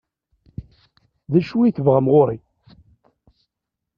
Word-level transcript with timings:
D 1.31 1.33
acu 1.39 1.57
ay 1.59 1.71
tebɣam 1.73 2.07
ɣer-i? 2.13 2.37